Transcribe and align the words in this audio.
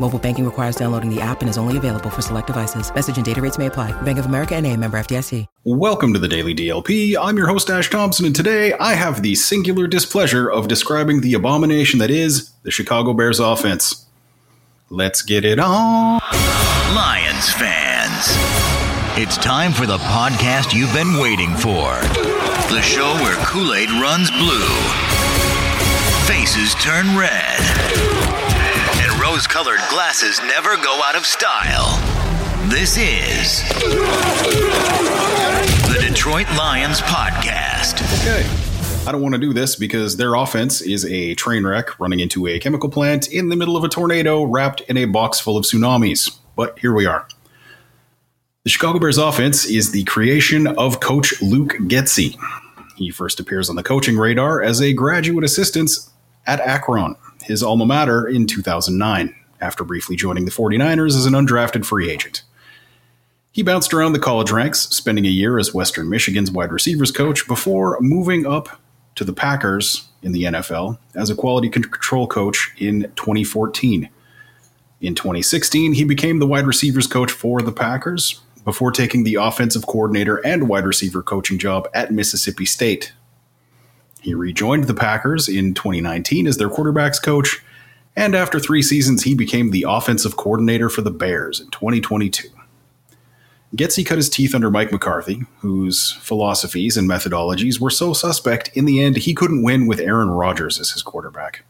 Mobile 0.00 0.18
banking 0.20 0.44
requires 0.44 0.76
downloading 0.76 1.12
the 1.12 1.20
app 1.20 1.40
and 1.40 1.50
is 1.50 1.58
only 1.58 1.76
available 1.76 2.08
for 2.08 2.22
select 2.22 2.46
devices. 2.46 2.94
Message 2.94 3.16
and 3.16 3.26
data 3.26 3.42
rates 3.42 3.58
may 3.58 3.66
apply. 3.66 3.90
Bank 4.02 4.18
of 4.18 4.26
America 4.26 4.54
and 4.54 4.64
a 4.66 4.76
member 4.76 4.98
FDIC. 4.98 5.46
Welcome 5.64 6.12
to 6.12 6.20
the 6.20 6.28
Daily 6.28 6.54
DLP. 6.54 7.16
I'm 7.20 7.36
your 7.36 7.48
host, 7.48 7.68
Ash 7.68 7.90
Thompson, 7.90 8.24
and 8.24 8.34
today 8.34 8.72
I 8.74 8.94
have 8.94 9.22
the 9.22 9.34
singular 9.34 9.88
displeasure 9.88 10.48
of 10.48 10.68
describing 10.68 11.20
the 11.20 11.34
abomination 11.34 11.98
that 11.98 12.10
is 12.10 12.50
the 12.62 12.70
Chicago 12.70 13.12
Bears 13.12 13.40
offense. 13.40 14.06
Let's 14.88 15.22
get 15.22 15.44
it 15.44 15.58
on. 15.58 16.20
Lions 16.94 17.52
fans, 17.52 18.36
it's 19.18 19.36
time 19.36 19.72
for 19.72 19.84
the 19.84 19.98
podcast 19.98 20.74
you've 20.74 20.94
been 20.94 21.18
waiting 21.20 21.54
for. 21.56 21.90
The 22.72 22.80
show 22.82 23.12
where 23.14 23.36
Kool 23.44 23.74
Aid 23.74 23.90
runs 23.90 24.30
blue, 24.30 24.68
faces 26.26 26.74
turn 26.76 27.16
red, 27.16 27.58
and 27.60 28.17
rose 29.38 29.46
colored 29.46 29.78
glasses 29.88 30.40
never 30.46 30.76
go 30.78 31.00
out 31.04 31.14
of 31.14 31.24
style. 31.24 31.96
This 32.68 32.96
is 32.96 33.62
the 35.86 35.98
Detroit 36.00 36.48
Lions 36.56 37.00
Podcast. 37.02 38.02
Okay. 38.20 38.44
I 39.08 39.12
don't 39.12 39.22
want 39.22 39.36
to 39.36 39.40
do 39.40 39.52
this 39.52 39.76
because 39.76 40.16
their 40.16 40.34
offense 40.34 40.80
is 40.80 41.04
a 41.04 41.36
train 41.36 41.64
wreck 41.64 42.00
running 42.00 42.18
into 42.18 42.48
a 42.48 42.58
chemical 42.58 42.88
plant 42.88 43.30
in 43.30 43.48
the 43.48 43.54
middle 43.54 43.76
of 43.76 43.84
a 43.84 43.88
tornado 43.88 44.42
wrapped 44.42 44.80
in 44.82 44.96
a 44.96 45.04
box 45.04 45.38
full 45.38 45.56
of 45.56 45.64
tsunamis. 45.64 46.36
But 46.56 46.76
here 46.80 46.92
we 46.92 47.06
are. 47.06 47.28
The 48.64 48.70
Chicago 48.70 48.98
Bears 48.98 49.18
offense 49.18 49.64
is 49.66 49.92
the 49.92 50.02
creation 50.02 50.66
of 50.66 50.98
coach 50.98 51.40
Luke 51.40 51.76
Getsy. 51.82 52.36
He 52.96 53.12
first 53.12 53.38
appears 53.38 53.70
on 53.70 53.76
the 53.76 53.84
coaching 53.84 54.18
radar 54.18 54.60
as 54.62 54.82
a 54.82 54.92
graduate 54.92 55.44
assistant 55.44 55.92
at 56.44 56.58
Akron, 56.58 57.14
his 57.48 57.62
alma 57.62 57.86
mater, 57.86 58.28
in 58.28 58.46
2009, 58.46 59.34
after 59.60 59.82
briefly 59.82 60.14
joining 60.14 60.44
the 60.44 60.50
49ers 60.50 61.16
as 61.16 61.26
an 61.26 61.32
undrafted 61.32 61.84
free 61.84 62.10
agent. 62.10 62.42
He 63.50 63.62
bounced 63.62 63.92
around 63.92 64.12
the 64.12 64.18
college 64.18 64.52
ranks, 64.52 64.82
spending 64.90 65.26
a 65.26 65.30
year 65.30 65.58
as 65.58 65.74
Western 65.74 66.08
Michigan's 66.08 66.50
wide 66.50 66.70
receivers 66.70 67.10
coach 67.10 67.48
before 67.48 67.98
moving 68.00 68.46
up 68.46 68.80
to 69.14 69.24
the 69.24 69.32
Packers 69.32 70.06
in 70.22 70.32
the 70.32 70.44
NFL 70.44 70.98
as 71.14 71.30
a 71.30 71.34
quality 71.34 71.70
control 71.70 72.26
coach 72.26 72.72
in 72.76 73.10
2014. 73.16 74.10
In 75.00 75.14
2016, 75.14 75.94
he 75.94 76.04
became 76.04 76.38
the 76.38 76.46
wide 76.46 76.66
receivers 76.66 77.06
coach 77.06 77.32
for 77.32 77.62
the 77.62 77.72
Packers 77.72 78.42
before 78.64 78.92
taking 78.92 79.24
the 79.24 79.36
offensive 79.36 79.86
coordinator 79.86 80.36
and 80.44 80.68
wide 80.68 80.84
receiver 80.84 81.22
coaching 81.22 81.58
job 81.58 81.88
at 81.94 82.12
Mississippi 82.12 82.66
State. 82.66 83.12
He 84.28 84.34
rejoined 84.34 84.84
the 84.84 84.92
Packers 84.92 85.48
in 85.48 85.72
2019 85.72 86.46
as 86.46 86.58
their 86.58 86.68
quarterbacks 86.68 87.20
coach, 87.20 87.62
and 88.14 88.34
after 88.34 88.60
three 88.60 88.82
seasons, 88.82 89.22
he 89.22 89.34
became 89.34 89.70
the 89.70 89.86
offensive 89.88 90.36
coordinator 90.36 90.90
for 90.90 91.00
the 91.00 91.10
Bears 91.10 91.60
in 91.60 91.70
2022. 91.70 92.46
Getsy 93.74 94.04
cut 94.04 94.18
his 94.18 94.28
teeth 94.28 94.54
under 94.54 94.70
Mike 94.70 94.92
McCarthy, 94.92 95.44
whose 95.60 96.12
philosophies 96.20 96.98
and 96.98 97.08
methodologies 97.08 97.80
were 97.80 97.88
so 97.88 98.12
suspect 98.12 98.68
in 98.74 98.84
the 98.84 99.02
end 99.02 99.16
he 99.16 99.32
couldn't 99.32 99.62
win 99.62 99.86
with 99.86 99.98
Aaron 99.98 100.28
Rodgers 100.28 100.78
as 100.78 100.90
his 100.90 101.02
quarterback. 101.02 101.64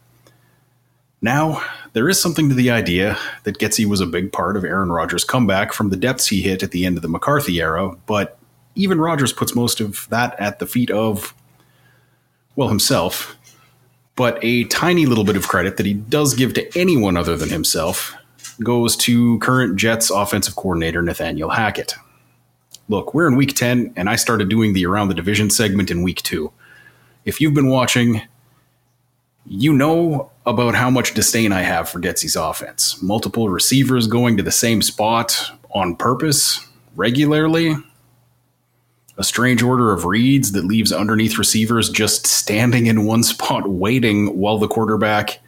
Now, 1.21 1.63
there 1.93 2.09
is 2.09 2.21
something 2.21 2.49
to 2.49 2.55
the 2.55 2.71
idea 2.71 3.17
that 3.45 3.57
Getsy 3.57 3.85
was 3.85 4.01
a 4.01 4.05
big 4.05 4.33
part 4.33 4.57
of 4.57 4.65
Aaron 4.65 4.91
Rodgers' 4.91 5.23
comeback 5.23 5.71
from 5.71 5.91
the 5.91 5.95
depths 5.95 6.27
he 6.27 6.41
hit 6.41 6.61
at 6.61 6.71
the 6.71 6.85
end 6.85 6.97
of 6.97 7.03
the 7.03 7.07
McCarthy 7.07 7.61
era, 7.61 7.95
but 8.05 8.37
even 8.75 8.99
Rodgers 8.99 9.31
puts 9.31 9.55
most 9.55 9.79
of 9.79 10.09
that 10.09 10.37
at 10.41 10.59
the 10.59 10.67
feet 10.67 10.91
of, 10.91 11.33
well, 12.59 12.67
himself. 12.67 13.37
But 14.17 14.37
a 14.41 14.65
tiny 14.65 15.05
little 15.05 15.23
bit 15.23 15.37
of 15.37 15.47
credit 15.47 15.77
that 15.77 15.85
he 15.85 15.93
does 15.93 16.33
give 16.33 16.53
to 16.55 16.77
anyone 16.77 17.15
other 17.15 17.37
than 17.37 17.47
himself 17.47 18.13
goes 18.61 18.97
to 18.97 19.39
current 19.39 19.77
Jets 19.77 20.09
offensive 20.09 20.57
coordinator 20.57 21.01
Nathaniel 21.01 21.51
Hackett. 21.51 21.95
Look, 22.89 23.13
we're 23.13 23.29
in 23.29 23.37
week 23.37 23.55
10, 23.55 23.93
and 23.95 24.09
I 24.09 24.17
started 24.17 24.49
doing 24.49 24.73
the 24.73 24.85
Around 24.85 25.07
the 25.07 25.13
Division 25.13 25.49
segment 25.49 25.89
in 25.89 26.03
week 26.03 26.21
2. 26.23 26.51
If 27.23 27.39
you've 27.39 27.53
been 27.53 27.69
watching, 27.69 28.23
you 29.45 29.71
know 29.71 30.29
about 30.45 30.75
how 30.75 30.89
much 30.89 31.13
disdain 31.13 31.53
I 31.53 31.61
have 31.61 31.87
for 31.87 32.01
Getsy's 32.01 32.35
offense. 32.35 33.01
Multiple 33.01 33.47
receivers 33.47 34.05
going 34.05 34.35
to 34.35 34.43
the 34.43 34.51
same 34.51 34.81
spot 34.81 35.49
on 35.73 35.95
purpose 35.95 36.67
regularly. 36.97 37.77
A 39.19 39.23
strange 39.23 39.61
order 39.61 39.91
of 39.91 40.05
reads 40.05 40.53
that 40.53 40.63
leaves 40.63 40.93
underneath 40.93 41.37
receivers 41.37 41.89
just 41.89 42.25
standing 42.25 42.87
in 42.87 43.05
one 43.05 43.21
spot 43.33 43.69
waiting 43.69 44.37
while 44.37 44.57
the 44.57 44.67
quarterback 44.67 45.39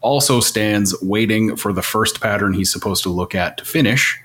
also 0.00 0.40
stands 0.40 0.98
waiting 1.02 1.54
for 1.54 1.72
the 1.72 1.82
first 1.82 2.22
pattern 2.22 2.54
he's 2.54 2.72
supposed 2.72 3.02
to 3.02 3.10
look 3.10 3.34
at 3.34 3.58
to 3.58 3.64
finish. 3.66 4.18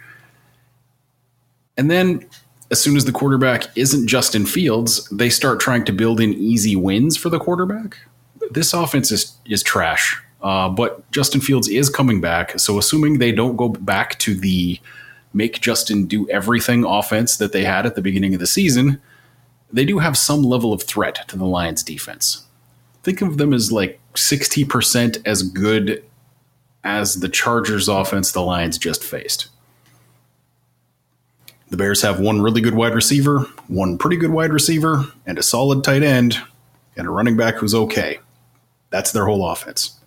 And 1.75 1.91
then, 1.91 2.25
as 2.72 2.80
soon 2.80 2.96
as 2.96 3.03
the 3.03 3.12
quarterback 3.12 3.66
isn't 3.75 4.08
Justin 4.08 4.46
Fields, 4.46 5.09
they 5.09 5.30
start 5.30 5.59
trying 5.59 5.84
to 5.85 5.91
build 5.91 6.22
in 6.22 6.34
easy 6.34 6.75
wins 6.75 7.18
for 7.18 7.30
the 7.30 7.40
quarterback. 7.40 7.97
This 8.52 8.74
offense 8.74 9.12
is, 9.12 9.35
is 9.46 9.64
trash, 9.64 10.22
uh, 10.41 10.70
but 10.70 11.09
Justin 11.12 11.41
Fields 11.41 11.68
is 11.68 11.90
coming 11.90 12.22
back. 12.22 12.58
So, 12.58 12.78
assuming 12.78 13.18
they 13.18 13.31
don't 13.31 13.58
go 13.58 13.70
back 13.70 14.18
to 14.20 14.34
the 14.34 14.80
make 15.33 15.61
Justin 15.61 16.05
do 16.05 16.29
everything 16.29 16.83
offense 16.83 17.38
that 17.38 17.51
they 17.51 17.63
had 17.63 17.85
at 17.85 17.95
the 17.95 18.01
beginning 18.01 18.33
of 18.33 18.39
the 18.39 18.47
season, 18.47 19.01
they 19.71 19.85
do 19.85 19.99
have 19.99 20.17
some 20.17 20.44
level 20.44 20.71
of 20.71 20.83
threat 20.83 21.27
to 21.27 21.38
the 21.38 21.45
Lions 21.45 21.83
defense. 21.83 22.45
Think 23.01 23.21
of 23.21 23.38
them 23.38 23.53
as 23.53 23.72
like 23.72 23.99
60% 24.13 25.22
as 25.25 25.43
good 25.43 26.03
as 26.83 27.19
the 27.19 27.29
Chargers 27.29 27.88
offense 27.89 28.31
the 28.31 28.41
Lions 28.41 28.77
just 28.77 29.03
faced. 29.03 29.47
The 31.69 31.77
Bears 31.77 32.03
have 32.03 32.19
one 32.19 32.41
really 32.41 32.61
good 32.61 32.75
wide 32.75 32.93
receiver, 32.93 33.39
one 33.67 33.97
pretty 33.97 34.17
good 34.17 34.29
wide 34.29 34.53
receiver, 34.53 35.05
and 35.25 35.39
a 35.39 35.43
solid 35.43 35.83
tight 35.83 36.03
end, 36.03 36.38
and 36.95 37.07
a 37.07 37.09
running 37.09 37.35
back 37.35 37.55
who's 37.55 37.73
okay. 37.73 38.19
That's 38.91 39.11
their 39.11 39.25
whole 39.25 39.49
offense. 39.49 39.99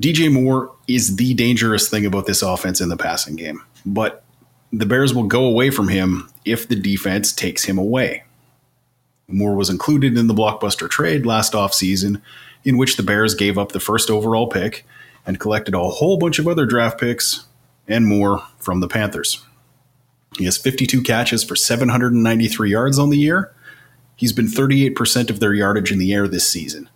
DJ 0.00 0.32
Moore 0.32 0.74
is 0.88 1.16
the 1.16 1.34
dangerous 1.34 1.90
thing 1.90 2.06
about 2.06 2.24
this 2.24 2.40
offense 2.40 2.80
in 2.80 2.88
the 2.88 2.96
passing 2.96 3.36
game, 3.36 3.62
but 3.84 4.24
the 4.72 4.86
Bears 4.86 5.12
will 5.12 5.24
go 5.24 5.44
away 5.44 5.70
from 5.70 5.88
him 5.88 6.30
if 6.46 6.66
the 6.66 6.76
defense 6.76 7.32
takes 7.32 7.64
him 7.64 7.76
away. 7.76 8.24
Moore 9.28 9.54
was 9.54 9.68
included 9.68 10.16
in 10.16 10.26
the 10.26 10.34
blockbuster 10.34 10.88
trade 10.88 11.26
last 11.26 11.52
offseason, 11.52 12.22
in 12.64 12.78
which 12.78 12.96
the 12.96 13.02
Bears 13.02 13.34
gave 13.34 13.58
up 13.58 13.72
the 13.72 13.80
first 13.80 14.10
overall 14.10 14.46
pick 14.46 14.86
and 15.26 15.38
collected 15.38 15.74
a 15.74 15.88
whole 15.88 16.16
bunch 16.16 16.38
of 16.38 16.48
other 16.48 16.64
draft 16.64 16.98
picks 16.98 17.46
and 17.86 18.06
more 18.06 18.42
from 18.58 18.80
the 18.80 18.88
Panthers. 18.88 19.44
He 20.38 20.44
has 20.44 20.56
52 20.56 21.02
catches 21.02 21.44
for 21.44 21.56
793 21.56 22.70
yards 22.70 22.98
on 22.98 23.10
the 23.10 23.18
year. 23.18 23.54
He's 24.16 24.32
been 24.32 24.46
38% 24.46 25.28
of 25.28 25.40
their 25.40 25.52
yardage 25.52 25.92
in 25.92 25.98
the 25.98 26.14
air 26.14 26.26
this 26.26 26.48
season. 26.48 26.88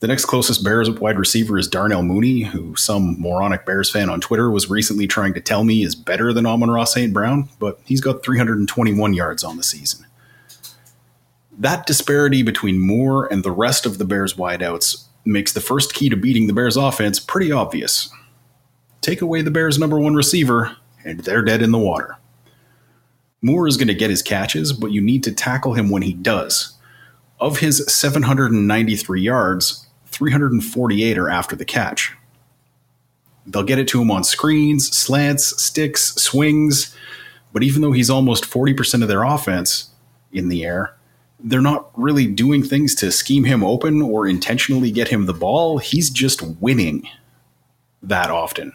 The 0.00 0.06
next 0.06 0.26
closest 0.26 0.62
Bears 0.62 0.88
wide 0.88 1.18
receiver 1.18 1.58
is 1.58 1.66
Darnell 1.66 2.04
Mooney, 2.04 2.42
who 2.42 2.76
some 2.76 3.20
moronic 3.20 3.66
Bears 3.66 3.90
fan 3.90 4.08
on 4.08 4.20
Twitter 4.20 4.48
was 4.48 4.70
recently 4.70 5.08
trying 5.08 5.34
to 5.34 5.40
tell 5.40 5.64
me 5.64 5.82
is 5.82 5.96
better 5.96 6.32
than 6.32 6.46
Amon-Ra 6.46 6.84
St. 6.84 7.12
Brown, 7.12 7.48
but 7.58 7.80
he's 7.84 8.00
got 8.00 8.22
321 8.22 9.12
yards 9.12 9.42
on 9.42 9.56
the 9.56 9.64
season. 9.64 10.06
That 11.58 11.84
disparity 11.84 12.44
between 12.44 12.78
Moore 12.78 13.26
and 13.26 13.42
the 13.42 13.50
rest 13.50 13.86
of 13.86 13.98
the 13.98 14.04
Bears 14.04 14.34
wideouts 14.34 15.06
makes 15.24 15.52
the 15.52 15.60
first 15.60 15.92
key 15.94 16.08
to 16.08 16.16
beating 16.16 16.46
the 16.46 16.52
Bears 16.52 16.76
offense 16.76 17.18
pretty 17.18 17.50
obvious. 17.50 18.08
Take 19.00 19.20
away 19.20 19.42
the 19.42 19.50
Bears' 19.50 19.80
number 19.80 19.98
one 19.98 20.14
receiver, 20.14 20.76
and 21.04 21.20
they're 21.20 21.42
dead 21.42 21.60
in 21.60 21.72
the 21.72 21.78
water. 21.78 22.18
Moore 23.42 23.66
is 23.66 23.76
going 23.76 23.88
to 23.88 23.94
get 23.94 24.10
his 24.10 24.22
catches, 24.22 24.72
but 24.72 24.92
you 24.92 25.00
need 25.00 25.24
to 25.24 25.32
tackle 25.32 25.74
him 25.74 25.90
when 25.90 26.02
he 26.02 26.12
does. 26.12 26.74
Of 27.40 27.58
his 27.58 27.84
793 27.92 29.20
yards, 29.20 29.87
348 30.18 31.16
are 31.16 31.30
after 31.30 31.54
the 31.54 31.64
catch. 31.64 32.12
They'll 33.46 33.62
get 33.62 33.78
it 33.78 33.86
to 33.88 34.02
him 34.02 34.10
on 34.10 34.24
screens, 34.24 34.94
slants, 34.94 35.62
sticks, 35.62 36.12
swings, 36.16 36.94
but 37.52 37.62
even 37.62 37.82
though 37.82 37.92
he's 37.92 38.10
almost 38.10 38.50
40% 38.50 39.02
of 39.02 39.08
their 39.08 39.22
offense 39.22 39.90
in 40.32 40.48
the 40.48 40.64
air, 40.64 40.96
they're 41.38 41.60
not 41.60 41.90
really 41.96 42.26
doing 42.26 42.64
things 42.64 42.96
to 42.96 43.12
scheme 43.12 43.44
him 43.44 43.62
open 43.62 44.02
or 44.02 44.26
intentionally 44.26 44.90
get 44.90 45.06
him 45.06 45.26
the 45.26 45.32
ball. 45.32 45.78
He's 45.78 46.10
just 46.10 46.42
winning 46.42 47.08
that 48.02 48.28
often. 48.28 48.72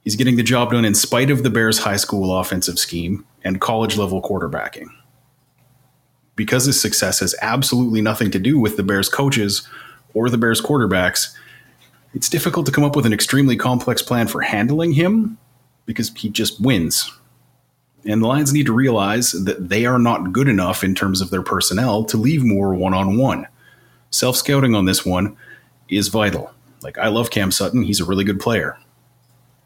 He's 0.00 0.16
getting 0.16 0.34
the 0.34 0.42
job 0.42 0.72
done 0.72 0.84
in 0.84 0.96
spite 0.96 1.30
of 1.30 1.44
the 1.44 1.50
Bears' 1.50 1.78
high 1.78 1.96
school 1.96 2.36
offensive 2.36 2.78
scheme 2.78 3.24
and 3.44 3.60
college 3.60 3.96
level 3.96 4.20
quarterbacking. 4.20 4.88
Because 6.34 6.64
his 6.64 6.80
success 6.80 7.20
has 7.20 7.36
absolutely 7.40 8.00
nothing 8.00 8.32
to 8.32 8.40
do 8.40 8.58
with 8.58 8.76
the 8.76 8.82
Bears' 8.82 9.08
coaches 9.08 9.66
or 10.14 10.28
the 10.28 10.38
Bears' 10.38 10.60
quarterbacks, 10.60 11.34
it's 12.14 12.28
difficult 12.28 12.66
to 12.66 12.72
come 12.72 12.84
up 12.84 12.96
with 12.96 13.06
an 13.06 13.12
extremely 13.12 13.56
complex 13.56 14.02
plan 14.02 14.28
for 14.28 14.40
handling 14.40 14.92
him 14.92 15.38
because 15.86 16.10
he 16.14 16.28
just 16.28 16.60
wins. 16.60 17.10
And 18.04 18.22
the 18.22 18.26
Lions 18.26 18.52
need 18.52 18.66
to 18.66 18.72
realize 18.72 19.32
that 19.32 19.68
they 19.68 19.84
are 19.84 19.98
not 19.98 20.32
good 20.32 20.48
enough 20.48 20.82
in 20.82 20.94
terms 20.94 21.20
of 21.20 21.30
their 21.30 21.42
personnel 21.42 22.04
to 22.04 22.16
leave 22.16 22.44
Moore 22.44 22.74
one 22.74 22.94
on 22.94 23.18
one. 23.18 23.46
Self 24.10 24.36
scouting 24.36 24.74
on 24.74 24.86
this 24.86 25.04
one 25.04 25.36
is 25.88 26.08
vital. 26.08 26.52
Like, 26.82 26.96
I 26.96 27.08
love 27.08 27.30
Cam 27.30 27.50
Sutton, 27.50 27.82
he's 27.82 28.00
a 28.00 28.04
really 28.04 28.24
good 28.24 28.40
player. 28.40 28.78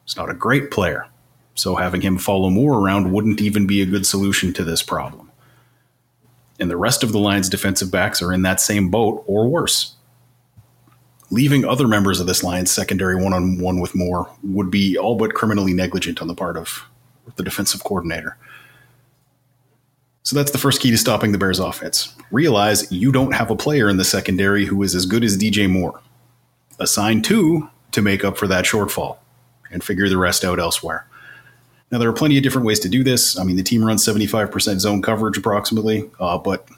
He's 0.04 0.16
not 0.16 0.30
a 0.30 0.34
great 0.34 0.70
player, 0.70 1.06
so 1.54 1.76
having 1.76 2.00
him 2.00 2.18
follow 2.18 2.50
Moore 2.50 2.78
around 2.78 3.12
wouldn't 3.12 3.40
even 3.40 3.66
be 3.66 3.82
a 3.82 3.86
good 3.86 4.06
solution 4.06 4.52
to 4.54 4.64
this 4.64 4.82
problem. 4.82 5.30
And 6.58 6.70
the 6.70 6.76
rest 6.76 7.02
of 7.02 7.12
the 7.12 7.18
Lions' 7.18 7.48
defensive 7.48 7.90
backs 7.90 8.22
are 8.22 8.32
in 8.32 8.42
that 8.42 8.60
same 8.60 8.90
boat 8.90 9.22
or 9.26 9.48
worse. 9.48 9.94
Leaving 11.32 11.64
other 11.64 11.88
members 11.88 12.20
of 12.20 12.26
this 12.26 12.44
Lions 12.44 12.70
secondary 12.70 13.16
one 13.16 13.32
on 13.32 13.58
one 13.58 13.80
with 13.80 13.94
Moore 13.94 14.30
would 14.42 14.70
be 14.70 14.98
all 14.98 15.16
but 15.16 15.32
criminally 15.32 15.72
negligent 15.72 16.20
on 16.20 16.28
the 16.28 16.34
part 16.34 16.58
of 16.58 16.84
the 17.36 17.42
defensive 17.42 17.82
coordinator. 17.82 18.36
So 20.24 20.36
that's 20.36 20.50
the 20.50 20.58
first 20.58 20.82
key 20.82 20.90
to 20.90 20.98
stopping 20.98 21.32
the 21.32 21.38
Bears 21.38 21.58
offense. 21.58 22.14
Realize 22.30 22.92
you 22.92 23.10
don't 23.12 23.32
have 23.32 23.50
a 23.50 23.56
player 23.56 23.88
in 23.88 23.96
the 23.96 24.04
secondary 24.04 24.66
who 24.66 24.82
is 24.82 24.94
as 24.94 25.06
good 25.06 25.24
as 25.24 25.38
DJ 25.38 25.70
Moore. 25.70 26.02
Assign 26.78 27.22
two 27.22 27.70
to 27.92 28.02
make 28.02 28.26
up 28.26 28.36
for 28.36 28.46
that 28.48 28.66
shortfall 28.66 29.16
and 29.70 29.82
figure 29.82 30.10
the 30.10 30.18
rest 30.18 30.44
out 30.44 30.58
elsewhere. 30.58 31.06
Now, 31.90 31.96
there 31.96 32.10
are 32.10 32.14
plenty 32.14 32.36
of 32.36 32.42
different 32.42 32.66
ways 32.66 32.80
to 32.80 32.90
do 32.90 33.02
this. 33.02 33.38
I 33.38 33.44
mean, 33.44 33.56
the 33.56 33.62
team 33.62 33.82
runs 33.82 34.04
75% 34.04 34.80
zone 34.80 35.00
coverage 35.00 35.38
approximately, 35.38 36.10
uh, 36.20 36.36
but 36.36 36.68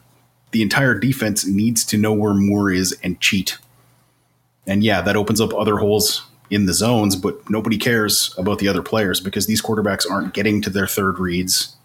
the 0.52 0.62
entire 0.62 0.96
defense 0.96 1.44
needs 1.44 1.84
to 1.86 1.98
know 1.98 2.12
where 2.12 2.34
Moore 2.34 2.70
is 2.70 2.96
and 3.02 3.20
cheat. 3.20 3.58
And 4.66 4.82
yeah, 4.82 5.00
that 5.02 5.16
opens 5.16 5.40
up 5.40 5.55
other 5.55 5.78
holes 5.78 6.26
in 6.50 6.66
the 6.66 6.75
zones, 6.75 7.16
but 7.16 7.49
nobody 7.50 7.76
cares 7.76 8.34
about 8.38 8.58
the 8.58 8.69
other 8.69 8.82
players 8.82 9.20
because 9.20 9.46
these 9.46 9.62
quarterbacks 9.62 10.08
aren't 10.08 10.34
getting 10.34 10.62
to 10.62 10.70
their 10.70 10.87
third 10.87 11.19
reads 11.19 11.76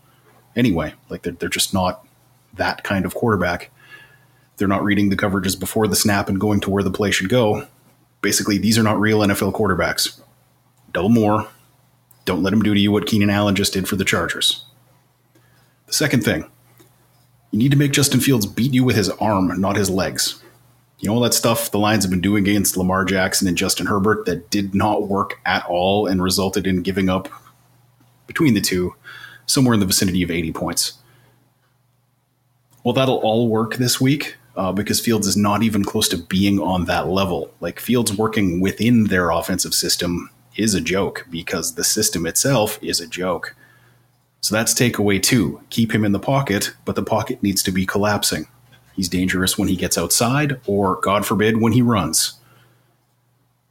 anyway. 0.56 0.94
Like 1.10 1.24
they're, 1.24 1.34
they're 1.34 1.50
just 1.50 1.74
not 1.74 2.06
that 2.54 2.84
kind 2.84 3.06
of 3.06 3.16
quarterback. 3.16 3.72
They're 4.58 4.68
not 4.68 4.84
reading 4.84 5.10
the 5.10 5.18
coverages 5.18 5.60
before 5.60 5.88
the 5.88 5.96
snap 5.96 6.30
and 6.30 6.40
going 6.40 6.60
to 6.62 6.70
where 6.70 6.84
the 6.84 6.92
play 6.92 7.12
should 7.12 7.30
go. 7.30 7.66
Basically, 8.22 8.58
these 8.58 8.78
are 8.78 8.84
not 8.84 9.00
real 9.00 9.20
NFL 9.20 9.54
quarterbacks. 9.54 10.20
Double 10.92 11.10
Moore. 11.10 11.48
Don't 12.26 12.44
let 12.44 12.54
him 12.54 12.62
do 12.62 12.74
to 12.74 12.80
you 12.80 12.92
what 12.92 13.08
Keenan 13.08 13.30
Allen 13.30 13.56
just 13.56 13.74
did 13.74 13.88
for 13.88 13.96
the 13.96 14.06
Chargers. 14.06 14.66
The 15.88 15.94
second 15.94 16.24
thing, 16.24 16.46
you 17.52 17.58
need 17.58 17.72
to 17.72 17.78
make 17.78 17.92
Justin 17.92 18.20
Fields 18.20 18.46
beat 18.46 18.74
you 18.74 18.84
with 18.84 18.96
his 18.96 19.10
arm, 19.10 19.60
not 19.60 19.78
his 19.78 19.90
legs. 19.90 20.44
You 21.00 21.07
know 21.07 21.16
all 21.16 21.22
that 21.22 21.34
stuff 21.34 21.72
the 21.72 21.80
Lions 21.80 22.04
have 22.04 22.12
been 22.12 22.22
doing 22.22 22.48
against 22.48 22.75
Lamar 22.75 23.06
Jackson 23.06 23.48
and 23.48 23.57
Justin 23.57 23.86
Herbert 23.86 24.25
that 24.25 24.50
did 24.50 24.75
not 24.75 25.07
work 25.07 25.40
at 25.46 25.66
all 25.66 26.07
and 26.07 26.22
resulted 26.22 26.68
in 26.68 26.81
giving 26.81 27.10
up 27.10 27.30
between 28.28 28.54
the 28.54 28.62
two 28.62 28.94
somewhere 29.46 29.74
in 29.74 29.80
the 29.80 29.86
vicinity 29.86 30.22
of 30.24 30.30
80 30.30 30.51
points. 30.51 30.94
Well, 32.84 32.94
that'll 32.94 33.18
all 33.18 33.48
work 33.48 33.75
this 33.75 34.00
week 34.00 34.36
uh, 34.57 34.74
because 34.74 35.00
Fields 35.00 35.25
is 35.25 35.38
not 35.38 35.63
even 35.63 35.86
close 35.86 36.10
to 36.10 36.18
being 36.18 36.60
on 36.60 36.86
that 36.86 37.07
level. 37.07 37.52
Like 37.62 37.80
Fields 37.80 38.16
working 38.16 38.60
within 38.60 39.06
their 39.06 39.30
offensive 39.30 39.74
system 39.74 40.30
is 40.57 40.74
a 40.74 40.81
joke 40.81 41.25
because 41.30 41.75
the 41.75 41.84
system 41.84 42.25
itself 42.25 42.78
is 42.81 43.00
a 43.00 43.07
joke. 43.07 43.56
So 44.42 44.54
that's 44.54 44.74
takeaway 44.74 45.22
two. 45.22 45.62
Keep 45.69 45.94
him 45.94 46.04
in 46.04 46.12
the 46.12 46.19
pocket, 46.19 46.74
but 46.84 46.95
the 46.95 47.04
pocket 47.04 47.42
needs 47.42 47.63
to 47.63 47.72
be 47.72 47.86
collapsing. 47.86 48.48
He's 49.00 49.07
dangerous 49.07 49.57
when 49.57 49.69
he 49.69 49.78
gets 49.78 49.98
outside, 49.98 50.60
or 50.68 50.98
God 50.98 51.25
forbid, 51.25 51.62
when 51.62 51.72
he 51.72 51.81
runs. 51.81 52.34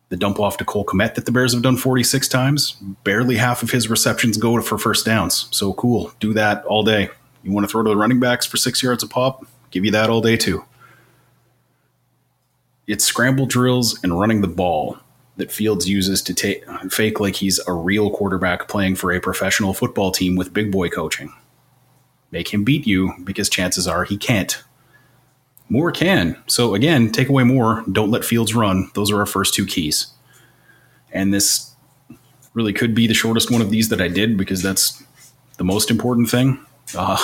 The 0.08 0.16
dump 0.16 0.40
off 0.40 0.56
to 0.56 0.64
Cole 0.64 0.86
Kmet 0.86 1.16
that 1.16 1.26
the 1.26 1.32
Bears 1.32 1.52
have 1.52 1.60
done 1.60 1.76
46 1.76 2.26
times, 2.28 2.76
barely 3.04 3.36
half 3.36 3.62
of 3.62 3.70
his 3.70 3.90
receptions 3.90 4.38
go 4.38 4.58
for 4.62 4.78
first 4.78 5.04
downs. 5.04 5.46
So 5.50 5.74
cool. 5.74 6.14
Do 6.18 6.32
that 6.32 6.64
all 6.64 6.82
day. 6.82 7.10
You 7.42 7.52
want 7.52 7.64
to 7.64 7.70
throw 7.70 7.82
to 7.82 7.90
the 7.90 7.96
running 7.96 8.20
backs 8.20 8.46
for 8.46 8.56
six 8.56 8.82
yards 8.82 9.02
a 9.02 9.06
pop? 9.06 9.44
Give 9.70 9.84
you 9.84 9.90
that 9.90 10.08
all 10.08 10.22
day 10.22 10.38
too. 10.38 10.64
It's 12.86 13.04
scramble 13.04 13.44
drills 13.44 14.02
and 14.02 14.18
running 14.18 14.40
the 14.40 14.48
ball 14.48 14.96
that 15.36 15.52
Fields 15.52 15.86
uses 15.86 16.22
to 16.22 16.32
take 16.32 16.64
fake 16.90 17.20
like 17.20 17.36
he's 17.36 17.60
a 17.68 17.74
real 17.74 18.08
quarterback 18.08 18.66
playing 18.66 18.96
for 18.96 19.12
a 19.12 19.20
professional 19.20 19.74
football 19.74 20.10
team 20.10 20.36
with 20.36 20.54
big 20.54 20.72
boy 20.72 20.88
coaching. 20.88 21.34
Make 22.30 22.48
him 22.48 22.64
beat 22.64 22.86
you 22.86 23.12
because 23.24 23.50
chances 23.50 23.86
are 23.86 24.04
he 24.04 24.16
can't. 24.16 24.62
Moore 25.68 25.92
can. 25.92 26.36
So 26.46 26.74
again, 26.74 27.10
take 27.10 27.28
away 27.28 27.44
Moore. 27.44 27.84
Don't 27.90 28.10
let 28.10 28.24
Fields 28.24 28.54
run. 28.54 28.90
Those 28.94 29.10
are 29.10 29.18
our 29.18 29.26
first 29.26 29.54
two 29.54 29.66
keys. 29.66 30.08
And 31.12 31.32
this 31.32 31.74
really 32.54 32.72
could 32.72 32.94
be 32.94 33.06
the 33.06 33.14
shortest 33.14 33.50
one 33.50 33.60
of 33.60 33.70
these 33.70 33.88
that 33.90 34.00
I 34.00 34.08
did 34.08 34.36
because 34.36 34.62
that's 34.62 35.02
the 35.58 35.64
most 35.64 35.90
important 35.90 36.30
thing. 36.30 36.58
Uh, 36.96 37.18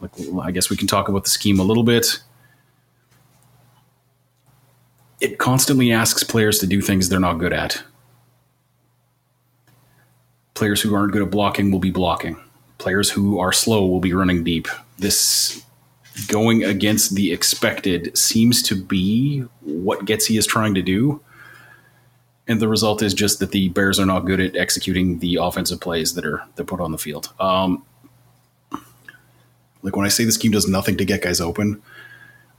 like, 0.00 0.10
I 0.42 0.50
guess 0.50 0.68
we 0.68 0.76
can 0.76 0.86
talk 0.86 1.08
about 1.08 1.24
the 1.24 1.30
scheme 1.30 1.60
a 1.60 1.64
little 1.64 1.84
bit. 1.84 2.20
It 5.20 5.38
constantly 5.38 5.92
asks 5.92 6.22
players 6.22 6.58
to 6.58 6.66
do 6.66 6.82
things 6.82 7.08
they're 7.08 7.20
not 7.20 7.38
good 7.38 7.52
at. 7.52 7.82
Players 10.54 10.80
who 10.82 10.94
aren't 10.94 11.12
good 11.12 11.22
at 11.22 11.30
blocking 11.30 11.70
will 11.70 11.78
be 11.78 11.90
blocking. 11.90 12.36
Players 12.78 13.10
who 13.10 13.38
are 13.38 13.52
slow 13.52 13.86
will 13.86 14.00
be 14.00 14.12
running 14.12 14.44
deep. 14.44 14.68
This 14.98 15.62
going 16.28 16.64
against 16.64 17.14
the 17.14 17.32
expected 17.32 18.16
seems 18.16 18.62
to 18.62 18.74
be 18.74 19.40
what 19.60 20.06
Getsy 20.06 20.38
is 20.38 20.46
trying 20.46 20.74
to 20.74 20.82
do. 20.82 21.20
And 22.48 22.60
the 22.60 22.68
result 22.68 23.02
is 23.02 23.12
just 23.12 23.40
that 23.40 23.50
the 23.50 23.68
Bears 23.70 23.98
are 23.98 24.06
not 24.06 24.20
good 24.20 24.40
at 24.40 24.56
executing 24.56 25.18
the 25.18 25.36
offensive 25.36 25.80
plays 25.80 26.14
that 26.14 26.24
are 26.24 26.42
that 26.54 26.64
put 26.64 26.80
on 26.80 26.92
the 26.92 26.98
field. 26.98 27.32
Um, 27.40 27.84
like 29.82 29.96
when 29.96 30.06
I 30.06 30.10
say 30.10 30.24
the 30.24 30.32
scheme 30.32 30.52
does 30.52 30.68
nothing 30.68 30.96
to 30.96 31.04
get 31.04 31.22
guys 31.22 31.40
open, 31.40 31.82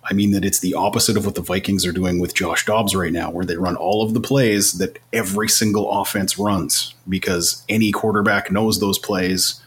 I 0.04 0.14
mean 0.14 0.32
that 0.32 0.46
it's 0.46 0.60
the 0.60 0.74
opposite 0.74 1.18
of 1.18 1.26
what 1.26 1.36
the 1.36 1.42
Vikings 1.42 1.86
are 1.86 1.92
doing 1.92 2.20
with 2.20 2.34
Josh 2.34 2.66
Dobbs 2.66 2.96
right 2.96 3.12
now, 3.12 3.32
where 3.32 3.46
they 3.46 3.58
run 3.58 3.76
all 3.76 4.04
of 4.04 4.14
the 4.14 4.22
plays 4.22 4.74
that 4.74 5.00
every 5.14 5.50
single 5.50 6.02
offense 6.02 6.38
runs 6.38 6.94
because 7.08 7.64
any 7.68 7.92
quarterback 7.92 8.52
knows 8.52 8.80
those 8.80 9.00
plays 9.00 9.62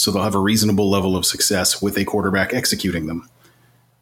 so 0.00 0.10
they'll 0.10 0.22
have 0.22 0.34
a 0.34 0.38
reasonable 0.38 0.88
level 0.88 1.14
of 1.14 1.26
success 1.26 1.82
with 1.82 1.98
a 1.98 2.06
quarterback 2.06 2.54
executing 2.54 3.06
them. 3.06 3.28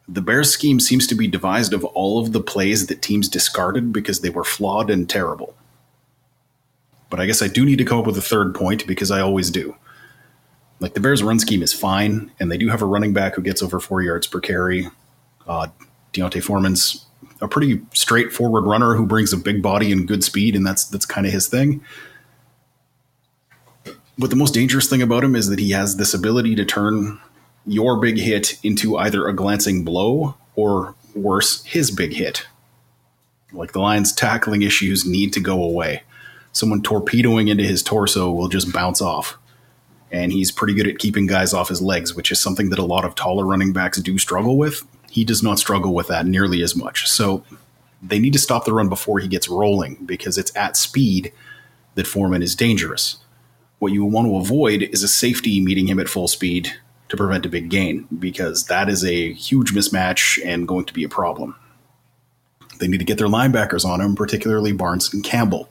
The 0.07 0.21
Bears 0.21 0.49
scheme 0.49 0.79
seems 0.79 1.05
to 1.07 1.13
be 1.13 1.27
devised 1.27 1.73
of 1.73 1.83
all 1.83 2.19
of 2.19 2.31
the 2.31 2.39
plays 2.39 2.87
that 2.87 3.01
teams 3.01 3.27
discarded 3.27 3.91
because 3.91 4.21
they 4.21 4.29
were 4.29 4.45
flawed 4.45 4.89
and 4.89 5.09
terrible. 5.09 5.53
But 7.09 7.19
I 7.19 7.25
guess 7.25 7.41
I 7.41 7.49
do 7.49 7.65
need 7.65 7.79
to 7.79 7.83
come 7.83 7.99
up 7.99 8.07
with 8.07 8.17
a 8.17 8.21
third 8.21 8.55
point 8.55 8.87
because 8.87 9.11
I 9.11 9.19
always 9.19 9.51
do. 9.51 9.75
Like 10.79 10.93
the 10.93 11.01
Bears' 11.01 11.21
run 11.21 11.37
scheme 11.37 11.61
is 11.61 11.73
fine, 11.73 12.31
and 12.39 12.49
they 12.49 12.57
do 12.57 12.69
have 12.69 12.81
a 12.81 12.85
running 12.85 13.11
back 13.11 13.35
who 13.35 13.41
gets 13.41 13.61
over 13.61 13.81
four 13.81 14.01
yards 14.01 14.25
per 14.25 14.39
carry. 14.39 14.87
Uh, 15.49 15.67
D'Onta 16.13 16.41
Foreman's 16.41 17.07
a 17.41 17.49
pretty 17.49 17.81
straightforward 17.93 18.63
runner 18.63 18.95
who 18.95 19.05
brings 19.05 19.33
a 19.33 19.37
big 19.37 19.61
body 19.61 19.91
and 19.91 20.07
good 20.07 20.23
speed, 20.23 20.55
and 20.55 20.65
that's 20.65 20.85
that's 20.85 21.05
kind 21.05 21.27
of 21.27 21.33
his 21.33 21.47
thing. 21.47 21.83
But 24.19 24.29
the 24.31 24.35
most 24.35 24.53
dangerous 24.53 24.89
thing 24.89 25.01
about 25.01 25.23
him 25.23 25.33
is 25.33 25.47
that 25.47 25.59
he 25.59 25.71
has 25.71 25.95
this 25.95 26.13
ability 26.13 26.53
to 26.55 26.65
turn 26.65 27.21
your 27.65 27.97
big 28.01 28.17
hit 28.17 28.59
into 28.63 28.97
either 28.97 29.25
a 29.25 29.33
glancing 29.33 29.85
blow 29.85 30.35
or 30.55 30.93
worse, 31.15 31.63
his 31.63 31.89
big 31.89 32.11
hit. 32.11 32.45
Like 33.53 33.71
the 33.71 33.79
Lions' 33.79 34.11
tackling 34.11 34.61
issues 34.61 35.05
need 35.05 35.31
to 35.33 35.39
go 35.39 35.63
away. 35.63 36.03
Someone 36.51 36.81
torpedoing 36.81 37.47
into 37.47 37.63
his 37.63 37.81
torso 37.81 38.29
will 38.29 38.49
just 38.49 38.73
bounce 38.73 39.01
off. 39.01 39.37
And 40.11 40.33
he's 40.33 40.51
pretty 40.51 40.73
good 40.73 40.87
at 40.87 40.99
keeping 40.99 41.25
guys 41.25 41.53
off 41.53 41.69
his 41.69 41.81
legs, 41.81 42.13
which 42.13 42.29
is 42.29 42.41
something 42.41 42.71
that 42.71 42.79
a 42.79 42.83
lot 42.83 43.05
of 43.05 43.15
taller 43.15 43.45
running 43.45 43.71
backs 43.71 44.01
do 44.01 44.17
struggle 44.17 44.57
with. 44.57 44.83
He 45.09 45.23
does 45.23 45.41
not 45.41 45.59
struggle 45.59 45.93
with 45.93 46.07
that 46.07 46.25
nearly 46.25 46.61
as 46.61 46.75
much. 46.75 47.07
So 47.07 47.45
they 48.01 48.19
need 48.19 48.33
to 48.33 48.39
stop 48.39 48.65
the 48.65 48.73
run 48.73 48.89
before 48.89 49.19
he 49.19 49.29
gets 49.29 49.47
rolling 49.47 49.95
because 50.05 50.37
it's 50.37 50.53
at 50.57 50.75
speed 50.75 51.31
that 51.95 52.05
Foreman 52.05 52.43
is 52.43 52.53
dangerous. 52.53 53.19
What 53.79 53.93
you 53.93 54.03
want 54.05 54.27
to 54.27 54.37
avoid 54.37 54.83
is 54.83 55.03
a 55.03 55.07
safety 55.07 55.61
meeting 55.61 55.87
him 55.87 55.99
at 55.99 56.09
full 56.09 56.27
speed 56.27 56.73
to 57.07 57.17
prevent 57.17 57.45
a 57.45 57.49
big 57.49 57.69
gain 57.69 58.07
because 58.19 58.65
that 58.65 58.89
is 58.89 59.03
a 59.03 59.33
huge 59.33 59.73
mismatch 59.73 60.39
and 60.45 60.67
going 60.67 60.85
to 60.85 60.93
be 60.93 61.03
a 61.03 61.09
problem. 61.09 61.55
They 62.79 62.87
need 62.87 62.99
to 62.99 63.05
get 63.05 63.17
their 63.17 63.27
linebackers 63.27 63.85
on 63.85 64.01
him, 64.01 64.15
particularly 64.15 64.73
Barnes 64.73 65.13
and 65.13 65.23
Campbell, 65.23 65.69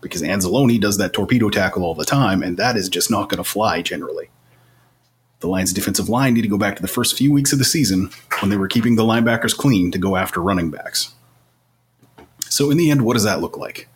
because 0.00 0.22
Anzalone 0.22 0.80
does 0.80 0.98
that 0.98 1.12
torpedo 1.12 1.50
tackle 1.50 1.84
all 1.84 1.94
the 1.94 2.04
time, 2.04 2.42
and 2.42 2.56
that 2.56 2.76
is 2.76 2.88
just 2.88 3.10
not 3.10 3.28
going 3.28 3.42
to 3.42 3.48
fly 3.48 3.82
generally. 3.82 4.30
The 5.40 5.48
Lions' 5.48 5.72
defensive 5.72 6.08
line 6.08 6.34
need 6.34 6.42
to 6.42 6.48
go 6.48 6.58
back 6.58 6.76
to 6.76 6.82
the 6.82 6.88
first 6.88 7.16
few 7.16 7.32
weeks 7.32 7.52
of 7.52 7.60
the 7.60 7.64
season 7.64 8.10
when 8.40 8.50
they 8.50 8.56
were 8.56 8.66
keeping 8.66 8.96
the 8.96 9.04
linebackers 9.04 9.56
clean 9.56 9.92
to 9.92 9.98
go 9.98 10.16
after 10.16 10.40
running 10.40 10.70
backs. 10.70 11.14
So, 12.48 12.70
in 12.70 12.76
the 12.76 12.90
end, 12.90 13.02
what 13.02 13.14
does 13.14 13.24
that 13.24 13.40
look 13.40 13.56
like? 13.56 13.88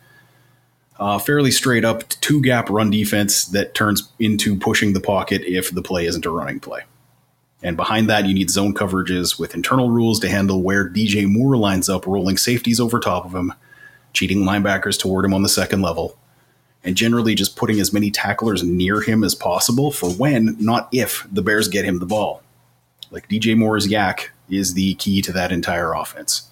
Uh, 0.99 1.17
fairly 1.17 1.51
straight 1.51 1.83
up 1.83 2.07
two 2.09 2.41
gap 2.41 2.69
run 2.69 2.91
defense 2.91 3.45
that 3.45 3.73
turns 3.73 4.09
into 4.19 4.55
pushing 4.55 4.93
the 4.93 5.01
pocket 5.01 5.41
if 5.45 5.71
the 5.71 5.81
play 5.81 6.05
isn't 6.05 6.25
a 6.25 6.29
running 6.29 6.59
play. 6.59 6.81
And 7.63 7.77
behind 7.77 8.09
that, 8.09 8.25
you 8.25 8.33
need 8.33 8.49
zone 8.49 8.73
coverages 8.73 9.39
with 9.39 9.55
internal 9.55 9.89
rules 9.89 10.19
to 10.19 10.29
handle 10.29 10.61
where 10.61 10.87
DJ 10.87 11.25
Moore 11.25 11.55
lines 11.55 11.89
up, 11.89 12.05
rolling 12.05 12.37
safeties 12.37 12.79
over 12.79 12.99
top 12.99 13.25
of 13.25 13.33
him, 13.33 13.53
cheating 14.11 14.39
linebackers 14.39 14.99
toward 14.99 15.25
him 15.25 15.33
on 15.33 15.43
the 15.43 15.49
second 15.49 15.81
level, 15.81 16.17
and 16.83 16.97
generally 16.97 17.35
just 17.35 17.55
putting 17.55 17.79
as 17.79 17.93
many 17.93 18.11
tacklers 18.11 18.63
near 18.63 19.01
him 19.01 19.23
as 19.23 19.33
possible 19.33 19.91
for 19.91 20.09
when, 20.11 20.57
not 20.59 20.89
if, 20.91 21.25
the 21.31 21.41
Bears 21.41 21.69
get 21.69 21.85
him 21.85 21.99
the 21.99 22.05
ball. 22.05 22.43
Like 23.11 23.29
DJ 23.29 23.57
Moore's 23.57 23.87
YAC 23.87 24.27
is 24.49 24.73
the 24.73 24.95
key 24.95 25.21
to 25.21 25.31
that 25.31 25.51
entire 25.51 25.93
offense. 25.93 26.49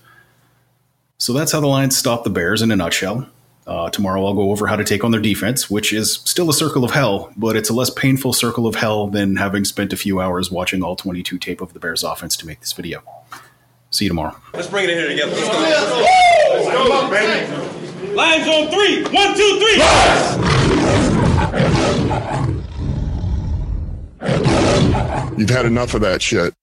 So 1.18 1.34
that's 1.34 1.52
how 1.52 1.60
the 1.60 1.68
Lions 1.68 1.98
stop 1.98 2.24
the 2.24 2.30
Bears 2.30 2.62
in 2.62 2.72
a 2.72 2.76
nutshell. 2.76 3.28
Uh, 3.68 3.90
tomorrow 3.90 4.26
I'll 4.26 4.34
go 4.34 4.52
over 4.52 4.68
how 4.68 4.76
to 4.76 4.84
take 4.84 5.04
on 5.04 5.12
their 5.12 5.22
defense, 5.22 5.70
which 5.70 5.94
is 5.94 6.16
still 6.26 6.50
a 6.50 6.54
circle 6.54 6.84
of 6.84 6.92
hell, 6.92 7.32
but 7.38 7.56
it's 7.56 7.70
a 7.70 7.74
less 7.74 7.90
painful 7.90 8.34
circle 8.34 8.66
of 8.66 8.76
hell 8.76 9.08
than 9.08 9.36
having 9.36 9.66
spent 9.66 9.94
a 9.94 9.98
few 9.98 10.20
hours 10.20 10.52
watching 10.52 10.84
all 10.84 10.96
22 10.96 11.38
tape 11.38 11.62
of 11.62 11.74
the 11.74 11.80
Bears 11.80 12.04
offense 12.04 12.36
to 12.38 12.48
make 12.48 12.60
this 12.60 12.74
video. 12.74 13.04
See 13.92 14.06
you 14.06 14.10
tomorrow. 14.10 14.36
Let's 14.54 14.68
bring 14.68 14.86
it 14.86 14.92
in 14.92 14.98
here 14.98 15.10
together. 15.10 15.32
Let's 15.32 15.48
go. 15.48 15.60
Let's 15.60 16.66
go. 16.66 16.84
Come 16.84 16.92
on, 16.92 17.10
baby. 17.12 18.14
Lions 18.14 18.48
on 18.48 18.70
three. 18.72 19.04
One, 19.04 19.36
two, 19.38 19.60
three. 19.60 19.78
You've 25.38 25.50
had 25.50 25.66
enough 25.66 25.94
of 25.94 26.02
that 26.02 26.22
shit. 26.22 26.54